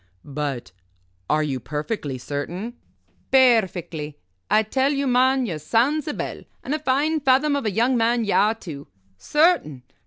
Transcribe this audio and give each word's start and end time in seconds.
"But 0.25 0.71
are 1.29 1.43
you 1.43 1.59
perfectly 1.59 2.17
certain?" 2.17 2.73
"Perfectly. 3.31 4.17
I 4.49 4.63
tell 4.63 4.91
you, 4.91 5.05
man, 5.05 5.45
you're 5.45 5.59
sound's 5.59 6.07
a 6.07 6.13
bell, 6.15 6.41
and 6.63 6.73
a 6.73 6.79
fine 6.79 7.19
fathom 7.19 7.55
of 7.55 7.67
a 7.67 7.71
young 7.71 7.95
man 7.97 8.25
ye 8.25 8.31
are, 8.31 8.55
too. 8.55 8.87
Certain? 9.19 9.83